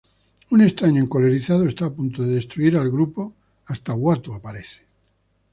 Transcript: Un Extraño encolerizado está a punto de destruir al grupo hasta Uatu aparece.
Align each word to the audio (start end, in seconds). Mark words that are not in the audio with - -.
Un 0.53 0.59
Extraño 0.67 0.99
encolerizado 1.03 1.63
está 1.65 1.83
a 1.87 1.95
punto 1.97 2.17
de 2.23 2.33
destruir 2.39 2.73
al 2.75 2.89
grupo 2.95 3.21
hasta 3.69 3.93
Uatu 4.03 4.29
aparece. 4.33 4.79